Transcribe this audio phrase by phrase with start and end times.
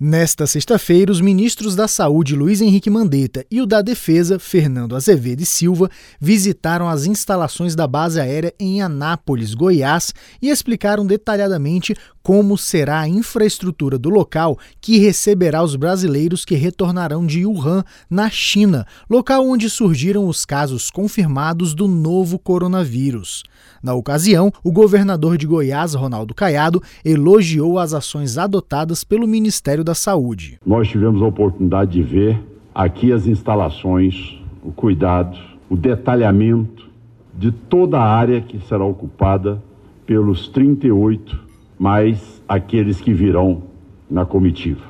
[0.00, 5.40] Nesta sexta-feira, os ministros da Saúde Luiz Henrique Mandetta e o da Defesa, Fernando Azevedo
[5.40, 5.90] e Silva,
[6.20, 13.08] visitaram as instalações da base aérea em Anápolis, Goiás, e explicaram detalhadamente como será a
[13.08, 19.68] infraestrutura do local que receberá os brasileiros que retornarão de Wuhan, na China, local onde
[19.68, 23.42] surgiram os casos confirmados do novo coronavírus.
[23.82, 29.94] Na ocasião, o governador de Goiás, Ronaldo Caiado, elogiou as ações adotadas pelo Ministério da
[29.94, 30.58] Saúde.
[30.66, 32.40] Nós tivemos a oportunidade de ver
[32.74, 35.38] aqui as instalações, o cuidado,
[35.68, 36.88] o detalhamento
[37.36, 39.62] de toda a área que será ocupada
[40.06, 43.62] pelos 38 mais aqueles que virão
[44.10, 44.84] na comitiva.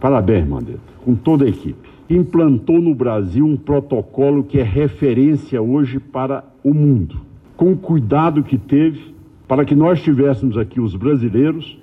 [0.00, 1.88] Parabéns, Mandetta, com toda a equipe.
[2.10, 7.20] Implantou no Brasil um protocolo que é referência hoje para o mundo,
[7.58, 9.14] com o cuidado que teve
[9.46, 11.78] para que nós tivéssemos aqui os brasileiros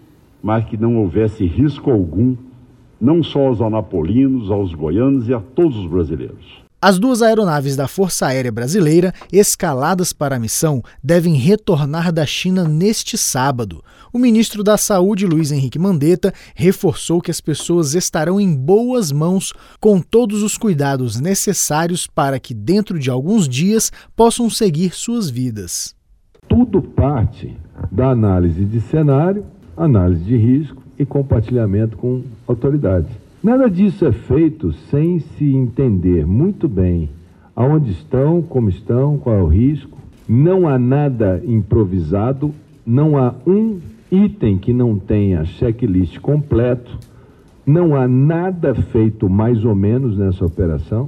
[0.45, 2.35] mas que não houvesse risco algum,
[3.01, 6.64] não só aos anapolinos, aos goianos e a todos os brasileiros.
[6.87, 12.63] As duas aeronaves da Força Aérea Brasileira, escaladas para a missão, devem retornar da China
[12.63, 13.83] neste sábado.
[14.13, 19.51] O ministro da Saúde, Luiz Henrique Mandetta, reforçou que as pessoas estarão em boas mãos
[19.79, 25.95] com todos os cuidados necessários para que, dentro de alguns dias, possam seguir suas vidas.
[26.47, 27.57] Tudo parte
[27.91, 29.43] da análise de cenário
[29.75, 33.24] análise de risco e compartilhamento com autoridades.
[33.45, 37.11] Nada disso é feito sem se entender muito bem
[37.55, 39.99] aonde estão, como estão, qual é o risco.
[40.27, 42.51] Não há nada improvisado,
[42.83, 43.77] não há um
[44.11, 46.97] item que não tenha checklist completo,
[47.63, 51.07] não há nada feito mais ou menos nessa operação.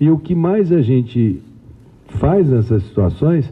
[0.00, 1.40] E o que mais a gente
[2.18, 3.48] faz nessas situações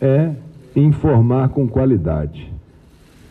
[0.00, 0.32] é
[0.74, 2.52] informar com qualidade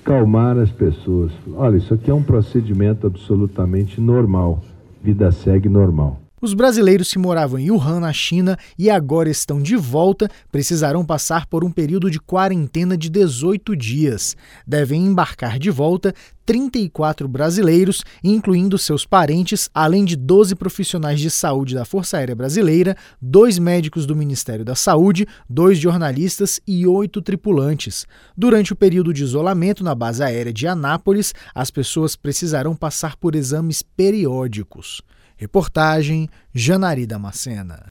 [0.03, 1.31] calmar as pessoas.
[1.55, 4.61] Olha, isso aqui é um procedimento absolutamente normal.
[5.01, 6.19] Vida segue normal.
[6.43, 11.45] Os brasileiros que moravam em Wuhan, na China, e agora estão de volta, precisarão passar
[11.45, 14.35] por um período de quarentena de 18 dias.
[14.67, 16.13] Devem embarcar de volta
[16.45, 22.95] 34 brasileiros, incluindo seus parentes, além de 12 profissionais de saúde da Força Aérea Brasileira,
[23.21, 28.05] dois médicos do Ministério da Saúde, dois jornalistas e oito tripulantes.
[28.35, 33.35] Durante o período de isolamento na base aérea de Anápolis, as pessoas precisarão passar por
[33.35, 35.01] exames periódicos.
[35.35, 37.79] Reportagem Janari Damascena.